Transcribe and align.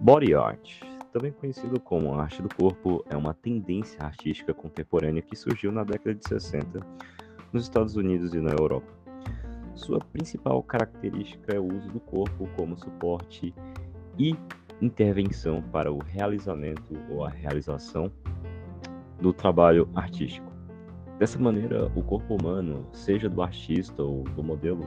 Body 0.00 0.34
art, 0.34 0.82
também 1.12 1.30
conhecido 1.30 1.78
como 1.78 2.12
arte 2.14 2.42
do 2.42 2.48
corpo, 2.52 3.04
é 3.08 3.16
uma 3.16 3.32
tendência 3.32 4.02
artística 4.02 4.52
contemporânea 4.52 5.22
que 5.22 5.36
surgiu 5.36 5.70
na 5.70 5.84
década 5.84 6.12
de 6.12 6.26
60 6.26 6.84
nos 7.52 7.62
Estados 7.62 7.94
Unidos 7.94 8.34
e 8.34 8.40
na 8.40 8.50
Europa. 8.50 8.92
Sua 9.76 10.00
principal 10.00 10.60
característica 10.64 11.54
é 11.54 11.60
o 11.60 11.72
uso 11.72 11.88
do 11.88 12.00
corpo 12.00 12.48
como 12.56 12.76
suporte 12.76 13.54
e 14.18 14.34
intervenção 14.80 15.62
para 15.62 15.92
o 15.92 15.98
realizamento 15.98 16.98
ou 17.08 17.24
a 17.24 17.28
realização 17.28 18.10
do 19.20 19.32
trabalho 19.32 19.88
artístico. 19.94 20.51
Dessa 21.18 21.38
maneira, 21.38 21.90
o 21.94 22.02
corpo 22.02 22.34
humano, 22.34 22.86
seja 22.92 23.28
do 23.28 23.42
artista 23.42 24.02
ou 24.02 24.24
do 24.24 24.42
modelo, 24.42 24.84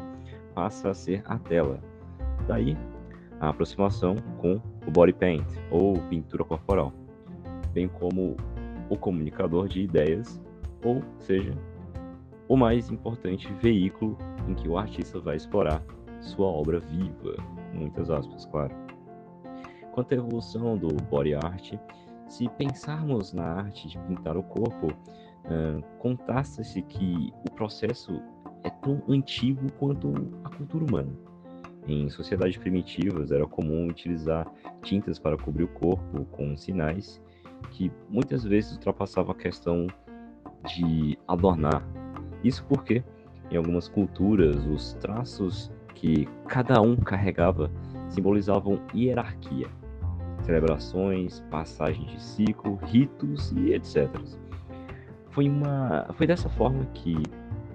passa 0.54 0.90
a 0.90 0.94
ser 0.94 1.24
a 1.26 1.38
tela. 1.38 1.80
Daí 2.48 2.78
a 3.40 3.50
aproximação 3.50 4.16
com 4.40 4.62
o 4.88 4.92
body 4.92 5.14
paint 5.14 5.46
ou 5.70 6.00
pintura 6.10 6.44
corporal, 6.44 6.94
bem 7.74 7.88
como 7.88 8.36
o 8.90 8.98
comunicador 8.98 9.68
de 9.68 9.82
ideias, 9.82 10.42
ou 10.84 11.02
seja, 11.20 11.54
o 12.48 12.56
mais 12.56 12.90
importante 12.90 13.52
veículo 13.62 14.18
em 14.48 14.54
que 14.54 14.68
o 14.68 14.78
artista 14.78 15.20
vai 15.20 15.36
explorar 15.36 15.82
sua 16.22 16.48
obra 16.48 16.80
viva, 16.80 17.36
muitas 17.74 18.10
aspas, 18.10 18.46
claro. 18.46 18.74
Quanto 19.92 20.14
à 20.14 20.16
evolução 20.16 20.78
do 20.78 20.90
body 21.10 21.36
art, 21.36 21.74
se 22.28 22.50
pensarmos 22.50 23.34
na 23.34 23.46
arte 23.46 23.88
de 23.88 23.98
pintar 24.00 24.38
o 24.38 24.44
corpo, 24.44 24.88
uh, 25.46 25.84
consta-se 26.00 26.82
que 26.82 27.32
o 27.48 27.52
processo 27.52 28.22
é 28.64 28.70
tão 28.70 29.02
antigo 29.08 29.72
quanto 29.74 30.14
a 30.44 30.50
cultura 30.50 30.86
humana. 30.86 31.12
Em 31.88 32.10
sociedades 32.10 32.58
primitivas, 32.58 33.32
era 33.32 33.46
comum 33.46 33.88
utilizar 33.88 34.52
tintas 34.82 35.20
para 35.20 35.38
cobrir 35.38 35.64
o 35.64 35.68
corpo 35.68 36.26
com 36.32 36.58
sinais 36.58 37.22
que 37.72 37.92
muitas 38.10 38.44
vezes 38.44 38.74
ultrapassavam 38.74 39.32
a 39.32 39.36
questão 39.36 39.88
de 40.66 41.18
adornar. 41.28 41.84
Isso 42.44 42.66
porque, 42.66 43.04
em 43.52 43.58
algumas 43.58 43.88
culturas, 43.88 44.66
os 44.66 44.94
traços 44.94 45.72
que 45.94 46.28
cada 46.48 46.82
um 46.82 46.96
carregava 46.96 47.72
simbolizavam 48.10 48.82
hierarquia, 48.94 49.68
celebrações, 50.42 51.42
passagens 51.52 52.12
de 52.12 52.22
ciclo, 52.22 52.76
ritos 52.84 53.52
e 53.52 53.74
etc. 53.74 54.10
Foi, 55.36 55.50
uma, 55.50 56.08
foi 56.14 56.26
dessa 56.26 56.48
forma 56.48 56.86
que 56.94 57.14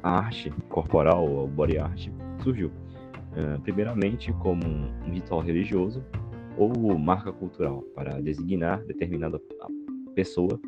a 0.02 0.12
arte 0.12 0.50
corporal, 0.70 1.44
o 1.44 1.46
body 1.46 1.76
art, 1.76 2.08
surgiu 2.42 2.68
uh, 2.68 3.60
primeiramente 3.60 4.32
como 4.32 4.66
um 4.66 5.12
ritual 5.12 5.42
religioso 5.42 6.02
ou 6.56 6.98
marca 6.98 7.30
cultural 7.30 7.82
para 7.94 8.18
designar 8.22 8.82
determinada 8.84 9.38
pessoa 10.14 10.58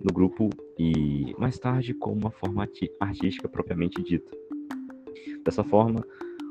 no 0.00 0.12
grupo 0.12 0.50
e 0.76 1.32
mais 1.38 1.60
tarde 1.60 1.94
como 1.94 2.16
uma 2.22 2.30
forma 2.32 2.68
artística 2.98 3.48
propriamente 3.48 4.02
dita. 4.02 4.36
Dessa 5.44 5.62
forma 5.62 6.04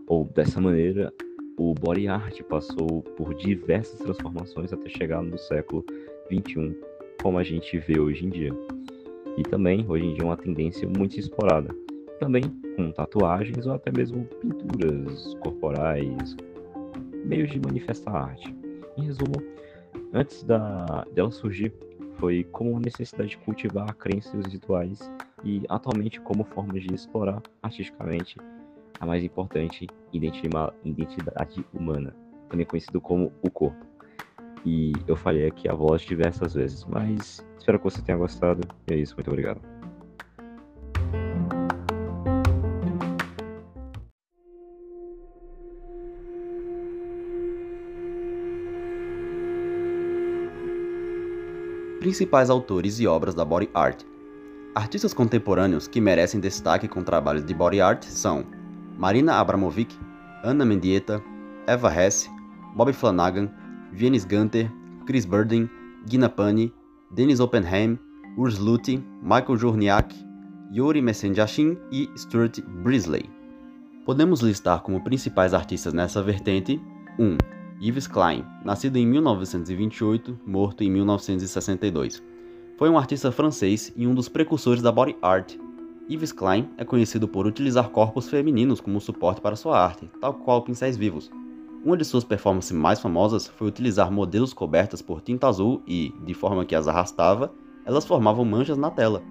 ou 0.08 0.24
dessa 0.24 0.62
maneira, 0.62 1.14
o 1.58 1.74
body 1.74 2.08
art 2.08 2.42
passou 2.44 3.04
por 3.18 3.34
diversas 3.36 4.00
transformações 4.00 4.72
até 4.72 4.88
chegar 4.88 5.22
no 5.22 5.38
século 5.38 5.86
21, 6.30 6.74
como 7.22 7.38
a 7.38 7.44
gente 7.44 7.78
vê 7.78 8.00
hoje 8.00 8.26
em 8.26 8.30
dia. 8.30 8.52
E 9.38 9.44
também, 9.44 9.86
hoje 9.88 10.06
em 10.06 10.14
dia, 10.14 10.24
é 10.24 10.26
uma 10.26 10.38
tendência 10.38 10.88
muito 10.88 11.20
explorada, 11.20 11.74
também 12.20 12.44
com 12.76 12.92
tatuagens 12.92 13.66
ou 13.66 13.74
até 13.74 13.92
mesmo 13.92 14.26
pinturas 14.40 15.34
corporais, 15.36 16.36
meios 17.26 17.50
de 17.50 17.60
manifestar 17.60 18.16
arte. 18.16 18.56
Em 18.98 19.04
resumo, 19.04 19.36
antes 20.14 20.44
da, 20.44 21.06
dela 21.14 21.32
surgir, 21.32 21.74
foi 22.18 22.44
como 22.52 22.72
uma 22.72 22.80
necessidade 22.80 23.32
de 23.32 23.38
cultivar 23.38 23.96
crenças 23.96 24.46
rituais 24.46 25.00
e 25.44 25.64
atualmente 25.70 26.20
como 26.22 26.44
forma 26.44 26.80
de 26.80 26.94
explorar 26.94 27.42
artisticamente 27.64 28.38
a 29.00 29.06
mais 29.06 29.24
importante 29.24 29.88
identidade 30.14 31.66
humana, 31.74 32.16
também 32.48 32.66
conhecido 32.66 33.02
como 33.02 33.32
o 33.42 33.50
corpo. 33.50 33.91
E 34.66 34.94
eu 35.08 35.16
falei 35.16 35.48
aqui 35.48 35.68
a 35.68 35.74
voz 35.74 36.02
diversas 36.02 36.54
vezes, 36.54 36.86
mas 36.86 37.46
espero 37.58 37.80
que 37.80 37.84
você 37.84 38.02
tenha 38.02 38.18
gostado. 38.18 38.62
E 38.90 38.94
é 38.94 38.98
isso, 38.98 39.16
muito 39.16 39.30
obrigado. 39.30 39.62
principais 52.02 52.50
autores 52.50 53.00
e 53.00 53.06
obras 53.06 53.36
da 53.36 53.46
body 53.46 53.70
art. 53.76 54.02
Artistas 54.74 55.14
contemporâneos 55.14 55.88
que 55.88 56.02
merecem 56.02 56.40
destaque 56.40 56.88
com 56.88 57.04
trabalhos 57.04 57.46
de 57.46 57.54
body 57.54 57.80
art 57.80 58.04
são 58.06 58.44
Marina 58.98 59.36
Abramovic, 59.36 59.96
Anna 60.44 60.66
Mendieta, 60.66 61.22
Eva 61.68 61.94
Hesse, 61.96 62.28
Bob 62.76 62.92
Flanagan, 62.92 63.52
Vienes 63.92 64.26
Gunter, 64.26 64.72
Chris 65.06 65.26
Burden, 65.26 65.70
Gina 66.06 66.30
Pani, 66.30 66.74
Denis 67.12 67.40
Oppenheim, 67.40 67.98
Urs 68.38 68.58
Luthi, 68.58 69.04
Michael 69.22 69.58
Jorniak, 69.58 70.16
Yuri 70.74 71.02
Messenjashin 71.02 71.78
e 71.92 72.10
Stuart 72.16 72.62
Brisley. 72.84 73.30
Podemos 74.06 74.42
listar 74.42 74.82
como 74.82 75.04
principais 75.04 75.54
artistas 75.54 75.94
nessa 75.94 76.24
vertente 76.24 76.82
1. 77.20 77.24
Um, 77.24 77.38
Yves 77.82 78.08
Klein, 78.08 78.46
nascido 78.64 78.98
em 78.98 79.06
1928, 79.06 80.40
morto 80.46 80.84
em 80.84 80.90
1962. 80.90 82.24
Foi 82.78 82.90
um 82.90 82.98
artista 82.98 83.32
francês 83.32 83.92
e 83.96 84.08
um 84.08 84.14
dos 84.14 84.30
precursores 84.30 84.82
da 84.82 84.92
body 84.92 85.16
art. 85.22 85.56
Yves 86.10 86.32
Klein 86.32 86.70
é 86.78 86.86
conhecido 86.86 87.28
por 87.28 87.46
utilizar 87.46 87.90
corpos 87.90 88.30
femininos 88.30 88.80
como 88.80 89.02
suporte 89.02 89.42
para 89.42 89.56
sua 89.56 89.80
arte, 89.80 90.10
tal 90.20 90.36
qual 90.36 90.62
pincéis 90.62 90.96
vivos. 90.96 91.30
Uma 91.84 91.98
de 91.98 92.06
suas 92.06 92.24
performances 92.24 92.72
mais 92.72 93.00
famosas 93.00 93.48
foi 93.48 93.68
utilizar 93.68 94.12
modelos 94.12 94.54
cobertas 94.54 95.02
por 95.02 95.20
tinta 95.20 95.48
azul 95.48 95.82
e, 95.88 96.14
de 96.24 96.34
forma 96.36 96.64
que 96.64 96.76
as 96.76 96.88
arrastava, 96.88 97.52
elas 97.84 98.06
formavam 98.06 98.46
manchas 98.46 98.78
na 98.78 98.92
tela. 98.92 99.24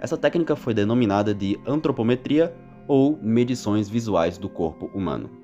Essa 0.00 0.16
técnica 0.16 0.56
foi 0.56 0.72
denominada 0.72 1.34
de 1.34 1.60
antropometria 1.66 2.56
ou 2.88 3.18
medições 3.22 3.90
visuais 3.90 4.38
do 4.38 4.48
corpo 4.48 4.86
humano. 4.94 5.41